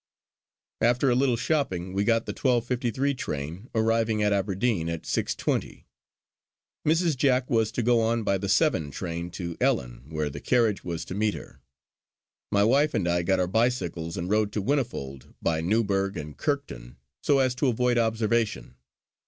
After 0.81 1.11
a 1.11 1.15
little 1.15 1.37
shopping 1.37 1.93
we 1.93 2.03
got 2.03 2.25
the 2.25 2.33
12:53 2.33 3.15
train, 3.15 3.69
arriving 3.75 4.23
at 4.23 4.33
Aberdeen 4.33 4.89
at 4.89 5.03
6:20. 5.03 5.83
Mrs. 6.87 7.15
Jack 7.15 7.47
was 7.51 7.71
to 7.71 7.83
go 7.83 8.01
on 8.01 8.23
by 8.23 8.39
the 8.39 8.49
7 8.49 8.89
train 8.89 9.29
to 9.29 9.55
Ellon 9.61 10.05
where 10.11 10.31
the 10.31 10.39
carriage 10.41 10.83
was 10.83 11.05
to 11.05 11.13
meet 11.13 11.35
her. 11.35 11.61
My 12.51 12.63
wife 12.63 12.95
and 12.95 13.07
I 13.07 13.21
got 13.21 13.39
our 13.39 13.45
bicycles 13.45 14.17
and 14.17 14.27
rode 14.27 14.51
to 14.53 14.63
Whinnyfold 14.63 15.35
by 15.39 15.61
Newburgh 15.61 16.17
and 16.17 16.35
Kirkton 16.35 16.95
so 17.21 17.37
as 17.37 17.53
to 17.53 17.67
avoid 17.67 17.99
observation. 17.99 18.77